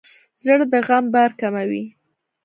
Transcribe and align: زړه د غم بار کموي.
زړه 0.43 0.65
د 0.71 0.75
غم 0.87 1.05
بار 1.13 1.31
کموي. 1.41 1.83